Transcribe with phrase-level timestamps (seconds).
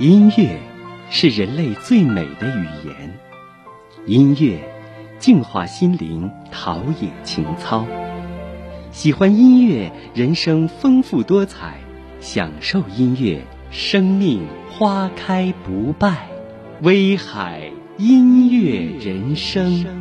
[0.00, 0.58] 音乐
[1.10, 3.18] 是人类最美的语言，
[4.06, 4.58] 音乐
[5.18, 7.86] 净化心灵，陶冶情操。
[8.92, 11.74] 喜欢音乐，人生丰富多彩；
[12.18, 14.40] 享受音乐，生命
[14.70, 16.28] 花开不败。
[16.80, 19.99] 威海音乐人生。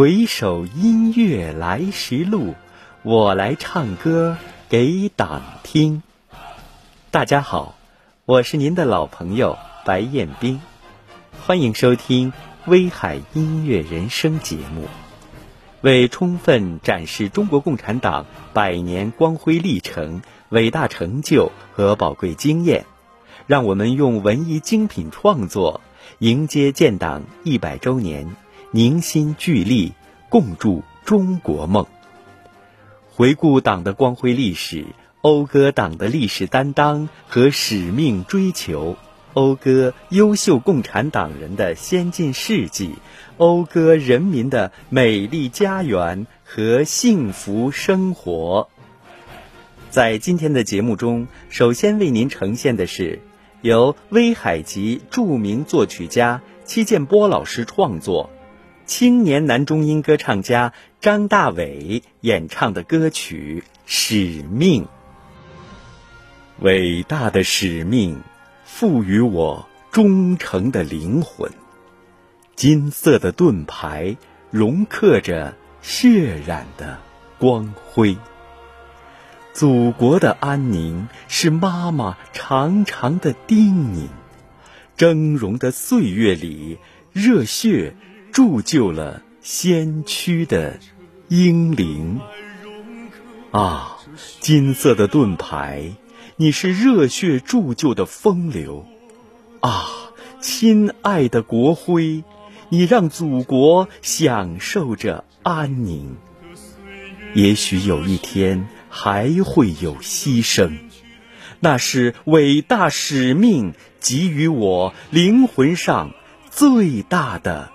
[0.00, 2.54] 回首音乐来时路，
[3.02, 4.38] 我来唱歌
[4.70, 6.02] 给党听。
[7.10, 7.74] 大家好，
[8.24, 10.62] 我是您的老朋友白彦斌，
[11.42, 12.32] 欢迎收听
[12.64, 14.88] 《威海音乐人生》节目。
[15.82, 22.86] 为充分展示中国共产党百年光辉历程、伟大成就和宝贵经验，
[23.46, 25.82] 让我们用文艺精品创作
[26.20, 28.34] 迎接建党一百周年。
[28.72, 29.94] 凝心聚力，
[30.28, 31.86] 共筑中国梦。
[33.10, 34.84] 回顾党的光辉历史，
[35.22, 38.96] 讴歌党的历史担当和使命追求，
[39.34, 42.94] 讴歌优秀共产党人的先进事迹，
[43.38, 48.68] 讴歌人民的美丽家园和幸福生活。
[49.90, 53.20] 在今天的节目中，首先为您呈现的是
[53.62, 58.30] 由威海籍著名作曲家戚建波老师创作。
[58.90, 64.82] 青年男中音歌唱家张大伟演唱的歌曲《使命》，
[66.58, 68.20] 伟大的使命
[68.64, 71.52] 赋予我忠诚的灵魂。
[72.56, 74.16] 金色的盾牌
[74.50, 76.98] 融刻着血染的
[77.38, 78.16] 光辉。
[79.52, 84.08] 祖国的安宁是妈妈长长的叮咛。
[84.96, 86.78] 峥嵘的岁月里，
[87.12, 87.94] 热血。
[88.32, 90.78] 铸就了先驱的
[91.28, 92.20] 英灵
[93.50, 93.98] 啊！
[94.40, 95.92] 金色的盾牌，
[96.36, 98.86] 你是热血铸就的风流
[99.60, 99.86] 啊！
[100.40, 102.22] 亲爱的国徽，
[102.68, 106.16] 你让祖国享受着安宁。
[107.34, 110.78] 也许有一天还会有牺牲，
[111.60, 116.12] 那是伟大使命给予我灵魂上
[116.50, 117.70] 最大的。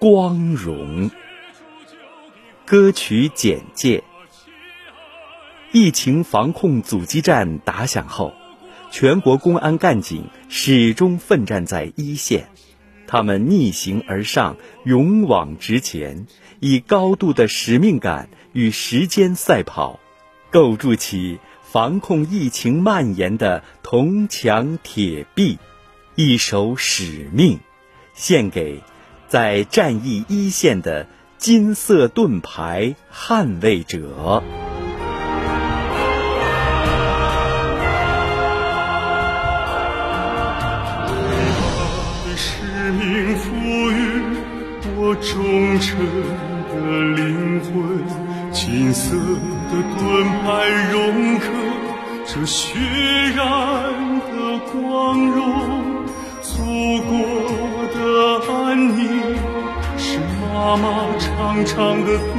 [0.00, 1.10] 光荣。
[2.64, 4.02] 歌曲简介：
[5.72, 8.32] 疫情防控阻击战打响后，
[8.90, 12.48] 全国公安干警始终奋战在一线。
[13.06, 14.56] 他们逆行而上，
[14.86, 16.26] 勇往直前，
[16.60, 20.00] 以高度的使命感与时间赛跑，
[20.50, 25.58] 构筑起防控疫情蔓延的铜墙铁壁。
[26.14, 27.60] 一首使命，
[28.14, 28.80] 献给。
[29.30, 31.06] 在战役一线的
[31.38, 34.42] 金色盾牌捍卫者，
[42.34, 43.54] 使命赋
[43.92, 44.20] 予
[44.96, 45.96] 我忠诚
[46.68, 46.74] 的
[47.14, 47.72] 灵魂，
[48.50, 51.46] 金色的盾牌融刻
[52.26, 52.74] 这血
[53.36, 53.38] 染
[54.18, 56.04] 的光荣，
[56.42, 57.98] 祖国的
[58.52, 59.00] 安宁。
[59.98, 60.18] 是
[60.52, 60.84] 妈妈
[61.18, 62.34] 长长的叮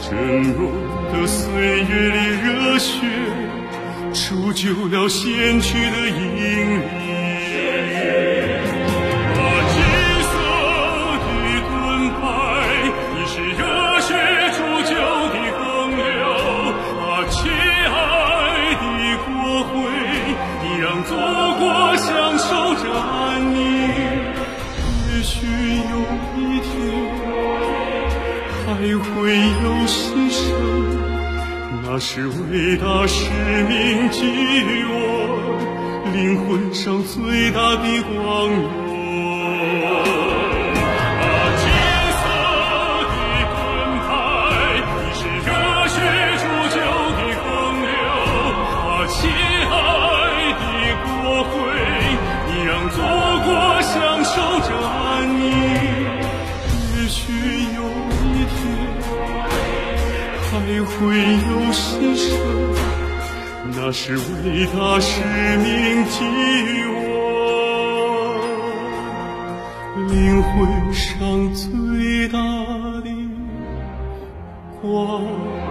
[0.00, 0.10] 咛，峥
[0.54, 0.58] 嵘
[1.12, 1.44] 的岁
[1.84, 2.90] 月里，热血
[4.12, 6.99] 铸就了先驱的英灵。
[64.50, 65.22] 是伟大使
[65.58, 66.24] 命给
[66.64, 67.06] 予我
[70.08, 72.38] 灵魂上最大
[73.02, 73.10] 的
[74.82, 75.69] 光。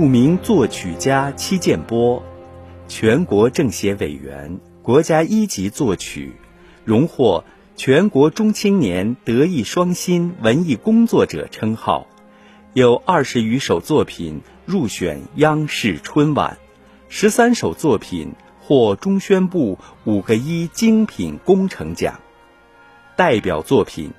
[0.00, 2.22] 著名作曲家戚建波，
[2.88, 6.32] 全国政协委员、国家一级作曲，
[6.86, 7.44] 荣获
[7.76, 12.06] 全国中青年德艺双馨文艺工作者称号，
[12.72, 16.56] 有二十余首作品入选央视春晚，
[17.10, 22.20] 十三首作品获中宣部五个一精品工程奖。
[23.16, 24.12] 代表作品：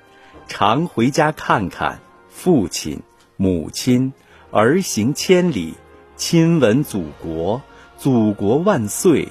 [0.46, 3.00] 常回家看看父亲、
[3.36, 4.12] 母亲。
[4.52, 5.72] 儿行千里，
[6.14, 7.62] 亲吻祖国，
[7.96, 9.30] 祖国万岁，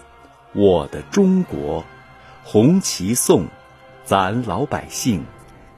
[0.52, 1.86] 我的中国，
[2.44, 3.46] 红旗颂，
[4.04, 5.24] 咱老百姓，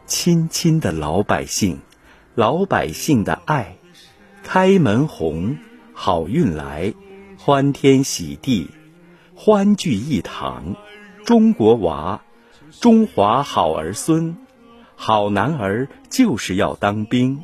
[0.05, 1.81] 亲亲的老百姓，
[2.35, 3.75] 老百姓的爱，
[4.43, 5.57] 开门红，
[5.93, 6.93] 好运来，
[7.37, 8.69] 欢天喜地，
[9.35, 10.77] 欢聚一堂，
[11.25, 12.21] 中国娃，
[12.79, 14.37] 中华好儿孙，
[14.95, 17.43] 好男儿就是要当兵。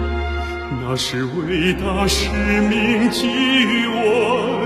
[0.79, 4.65] 那是伟大使命给予我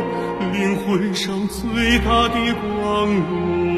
[0.54, 3.75] 灵魂上最大的光荣。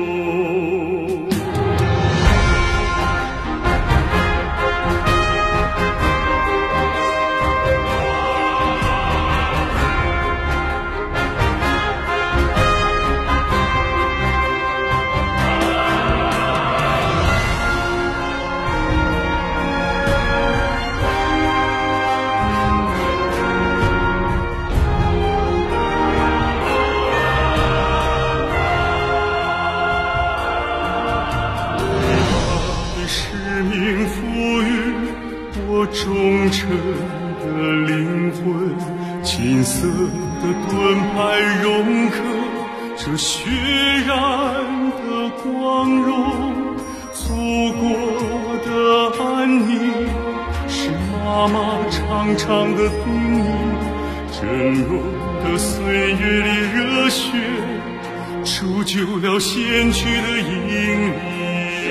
[52.38, 53.06] 长的叮
[54.32, 54.46] 咛峥
[54.86, 54.90] 嵘
[55.44, 57.32] 的岁月里热血
[58.46, 61.12] 铸就了先驱的英
[61.82, 61.86] 烈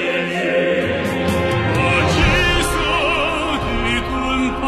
[1.75, 1.79] 啊
[2.13, 2.17] 金
[2.63, 2.73] 色
[3.59, 3.67] 的
[4.07, 4.11] 盾
[4.61, 4.63] 牌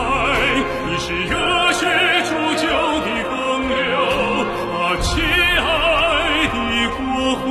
[0.85, 1.33] 你是热
[1.73, 1.81] 血
[2.29, 2.67] 铸就
[3.05, 3.33] 的风
[3.69, 3.79] 流
[4.75, 5.67] 啊亲爱
[6.49, 6.57] 的
[6.97, 6.99] 国
[7.37, 7.47] 徽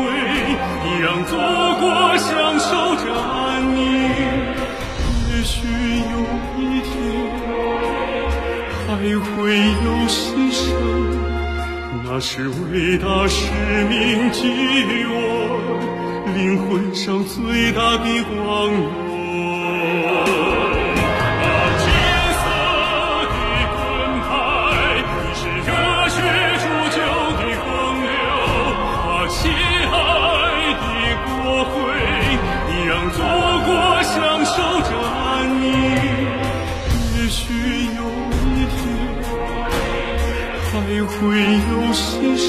[0.84, 1.32] 你让祖
[1.80, 1.86] 国
[2.18, 2.28] 享
[2.60, 3.37] 受着
[9.16, 10.66] 会有牺牲，
[12.04, 13.52] 那是伟大使
[13.90, 15.16] 命给予我
[16.36, 19.07] 灵魂上最大的光荣。
[41.20, 42.48] 会有牺牲，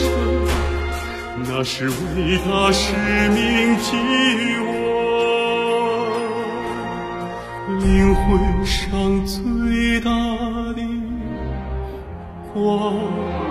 [1.47, 2.93] 那是伟大使
[3.31, 3.37] 命
[3.77, 3.97] 给
[4.37, 4.69] 予我
[7.81, 8.27] 灵魂
[8.67, 10.11] 上最大
[10.75, 10.81] 的
[12.53, 13.48] 光。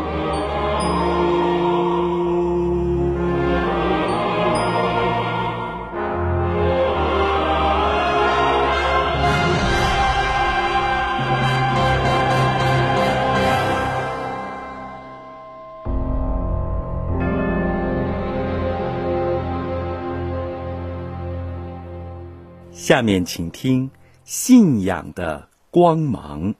[22.87, 23.89] 下面请听
[24.23, 26.53] 《信仰的光芒》，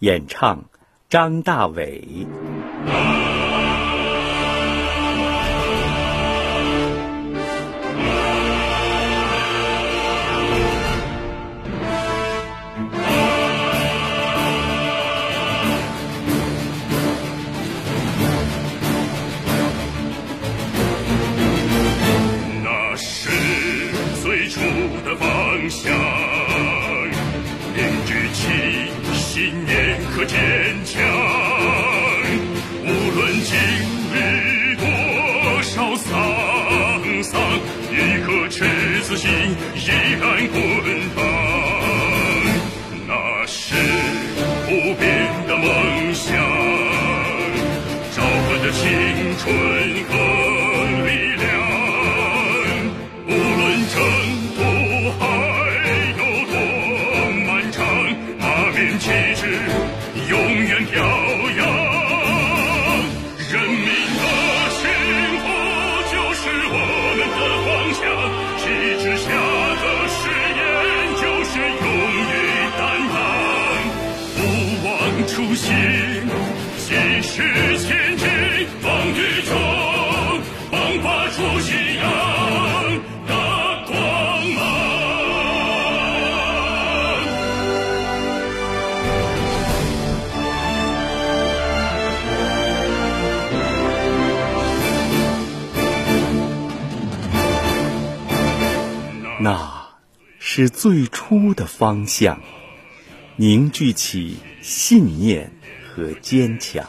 [0.00, 0.62] 演唱
[1.08, 2.26] 张大伟。
[100.56, 102.40] 是最初的方向，
[103.34, 105.50] 凝聚起信念
[105.84, 106.86] 和坚强。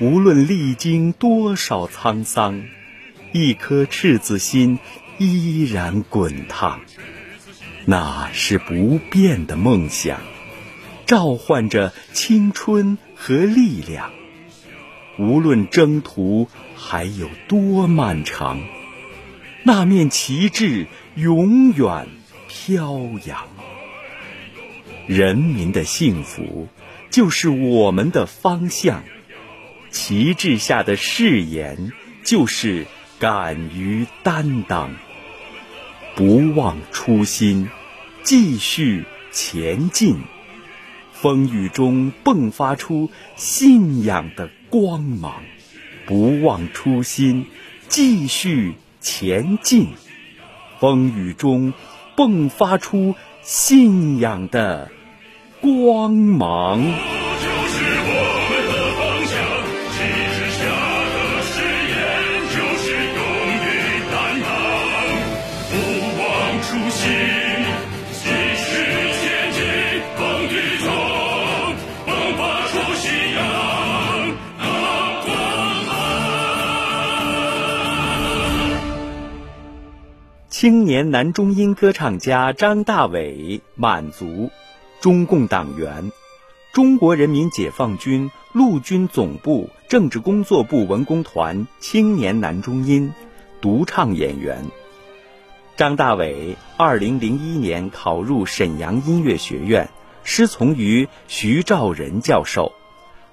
[0.00, 2.64] 无论历经多少沧桑，
[3.32, 4.78] 一颗赤子心
[5.18, 6.80] 依然滚烫。
[7.84, 10.18] 那是不变的梦想，
[11.04, 14.10] 召唤着青春和力量。
[15.18, 18.58] 无论征途还有多漫长。
[19.64, 22.08] 那面旗帜永远
[22.58, 23.46] 飘扬，
[25.06, 26.68] 人民的幸福
[27.10, 29.04] 就是我们的方向，
[29.90, 31.92] 旗帜下的誓言
[32.24, 32.86] 就是
[33.18, 34.96] 敢于担当，
[36.14, 37.68] 不忘初心，
[38.22, 40.16] 继续前进，
[41.12, 45.42] 风雨中迸发出信仰的光芒，
[46.06, 47.46] 不忘初心，
[47.88, 48.74] 继续。
[48.98, 49.90] 前进，
[50.80, 51.72] 风雨中
[52.16, 54.90] 迸发出信仰的
[55.60, 56.82] 光芒。
[80.58, 84.50] 青年男中音歌唱家张大伟，满族，
[85.02, 86.10] 中共党员，
[86.72, 93.12] 中国人民解放军陆军总部政治工作部文工团青年男中音，
[93.60, 94.64] 独唱演员。
[95.76, 99.90] 张大伟，二零零一年考入沈阳音乐学院，
[100.24, 102.72] 师从于徐兆仁教授。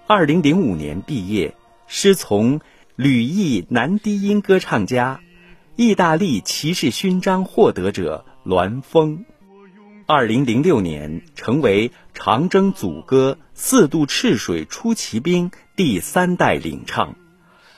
[0.08, 1.56] 二零零五年毕业，
[1.88, 2.60] 师从
[2.98, 5.22] 吕毅男低音歌唱家。
[5.76, 9.26] 意大利骑士勋章获得者栾峰，
[10.06, 17.16] 二零零六年成为长征组歌《四渡赤水出奇兵》第三代领唱。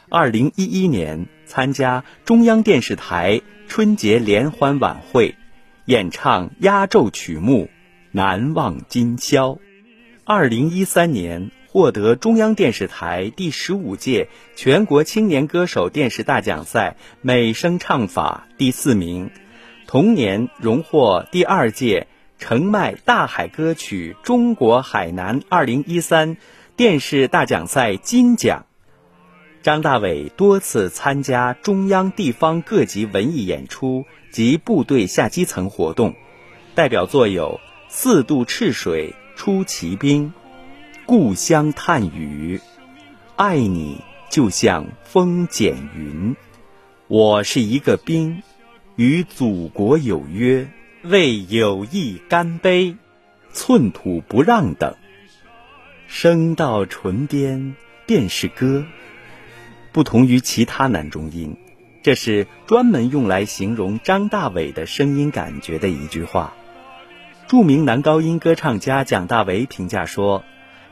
[0.09, 5.35] 二零一一年参加中央电视台春节联欢晚会，
[5.85, 7.63] 演唱压轴曲目
[8.11, 9.51] 《难忘今宵》。
[10.25, 11.49] 二零一三年。
[11.75, 19.29] 获得中央电视台第十五届全国青年歌手电视大奖赛美声唱法第四名，
[19.85, 22.07] 同年荣获第二届
[22.39, 26.37] 澄迈大海歌曲中国海南二零一三
[26.77, 28.67] 电视大奖赛金奖。
[29.61, 36.15] 张大伟多次参加中央地方各级文艺演出及部队下基层活动，
[36.73, 40.27] 代表作有《四渡赤水出奇兵》。
[41.07, 42.59] 故乡叹雨，
[43.35, 46.35] 爱你就像风剪云。
[47.07, 48.41] 我是一个兵，
[48.95, 50.67] 与祖国有约，
[51.03, 52.95] 为友谊干杯，
[53.53, 54.95] 寸土不让等。
[56.07, 57.75] 声到唇边
[58.07, 58.83] 便是歌，
[59.91, 61.55] 不同于其他男中音，
[62.01, 66.55] 这是专门用来形容张大伟的声音感觉的一句话。
[67.47, 70.43] 著名男高音歌唱家蒋大为评价说。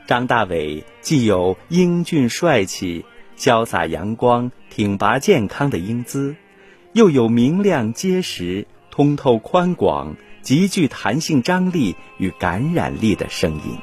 [0.06, 3.06] 张大伟既有英俊帅气、
[3.38, 6.36] 潇洒阳光、挺拔健康的英姿，
[6.92, 13.78] 又有明亮结实、通透宽广、极具弹性张力与感染力的声音。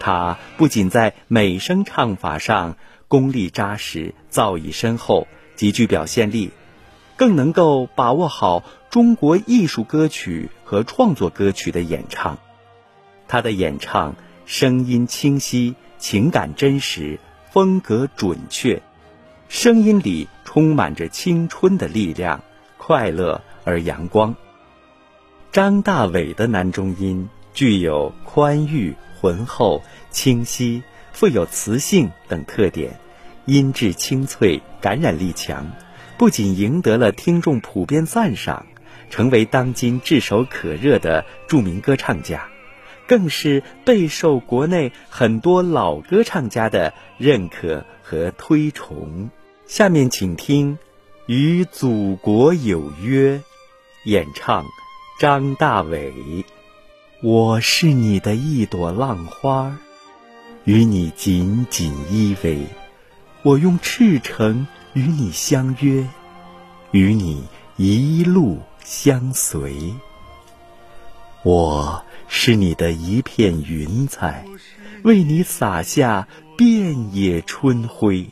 [0.00, 6.50] 他不仅在美声唱法上功力扎实、造诣深厚、极具表现力，
[7.14, 12.38] 更能够把握好中国艺术歌曲和创作歌曲的演唱。
[13.28, 14.16] 他的演唱。
[14.46, 17.18] 声音清晰，情感真实，
[17.50, 18.82] 风格准确，
[19.48, 22.42] 声音里充满着青春的力量，
[22.76, 24.34] 快乐而阳光。
[25.50, 30.82] 张大伟的男中音具有宽裕、浑厚、清晰、
[31.12, 33.00] 富有磁性等特点，
[33.46, 35.72] 音质清脆，感染力强，
[36.18, 38.66] 不仅赢得了听众普遍赞赏，
[39.08, 42.46] 成为当今炙手可热的著名歌唱家。
[43.06, 49.30] 更是备受国内很多老歌唱家的认可和推崇。
[49.66, 50.76] 下面请听
[51.26, 53.38] 《与祖国有约》，
[54.04, 54.64] 演唱
[55.20, 56.44] 张大伟。
[57.22, 59.78] 我是你的一朵浪花，
[60.64, 62.66] 与你紧紧依偎。
[63.42, 66.06] 我用赤诚与你相约，
[66.90, 67.44] 与你
[67.76, 69.94] 一路相随。
[71.44, 74.46] 我是你的一片云彩，
[75.02, 78.30] 为你洒下遍野春晖。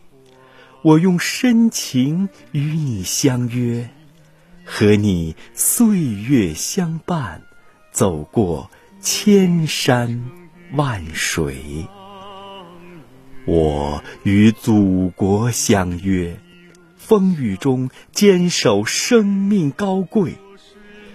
[0.80, 3.90] 我用深情与你相约，
[4.64, 7.42] 和你岁月相伴，
[7.92, 8.70] 走过
[9.02, 10.24] 千山
[10.72, 11.86] 万水。
[13.44, 16.40] 我与祖国相约，
[16.96, 20.36] 风雨中坚守生命高贵。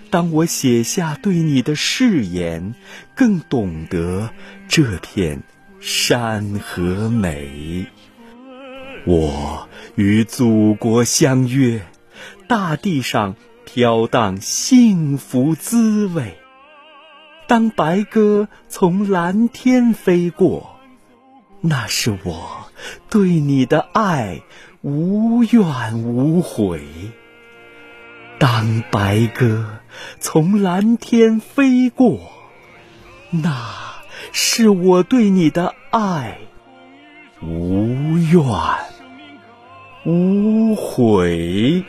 [0.09, 2.73] 当我写下对你的誓言，
[3.15, 4.29] 更懂得
[4.67, 5.43] 这片
[5.79, 7.87] 山河美。
[9.05, 11.81] 我与祖国相约，
[12.47, 13.35] 大地上
[13.65, 16.37] 飘荡幸福滋味。
[17.47, 20.77] 当白鸽从蓝天飞过，
[21.61, 22.69] 那是我
[23.09, 24.41] 对你的爱
[24.81, 26.81] 无怨无悔。
[28.39, 29.65] 当白鸽
[30.19, 32.19] 从蓝天飞过，
[33.31, 33.51] 那
[34.31, 36.37] 是我对你的爱
[37.41, 38.43] 无怨。
[40.05, 41.83] 无悔。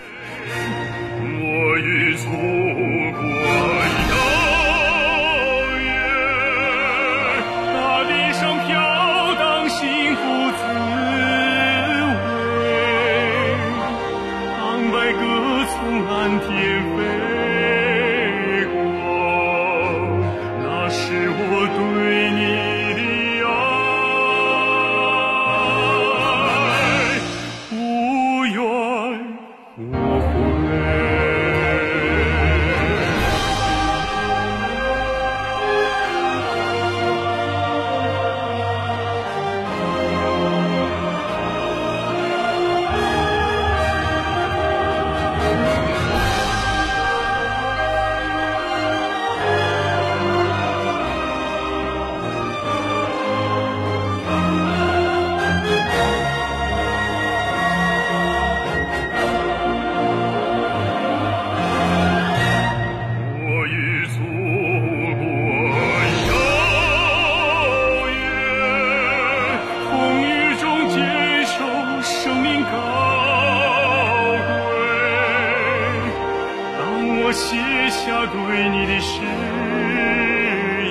[77.28, 77.58] 我写
[77.90, 78.38] 下对
[78.70, 79.20] 你的誓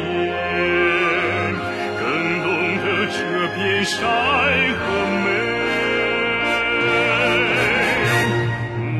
[0.05, 0.29] 言，
[1.97, 2.05] 更
[2.43, 2.47] 懂
[2.77, 3.17] 得这
[3.55, 3.97] 片山
[4.77, 4.79] 河
[5.25, 5.27] 美。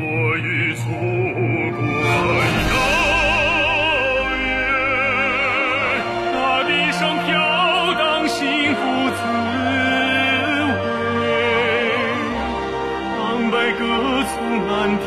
[0.02, 0.04] 我
[0.36, 0.82] 与祖
[1.78, 2.10] 国遥
[4.34, 4.42] 远，
[6.34, 7.30] 大地上飘
[7.94, 8.34] 荡幸
[8.74, 8.80] 福
[9.14, 9.20] 滋
[9.54, 10.82] 味。
[13.14, 13.16] 当
[13.52, 13.80] 白鸽
[14.26, 14.34] 从
[14.66, 14.74] 蓝